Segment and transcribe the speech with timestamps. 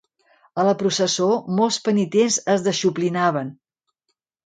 [0.63, 1.27] A la processó,
[1.61, 3.57] molts penitents es deixuplinaven.